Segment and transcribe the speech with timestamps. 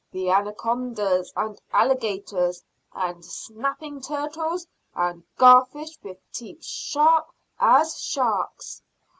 [0.11, 7.27] "The anacondas and alligators and snapping turtles and garfish with teeth sharp
[7.59, 8.81] as sharks?"